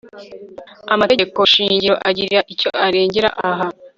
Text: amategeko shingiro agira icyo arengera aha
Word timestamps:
amategeko 0.93 1.39
shingiro 1.53 1.95
agira 2.09 2.39
icyo 2.53 2.69
arengera 2.85 3.29
aha 3.49 3.67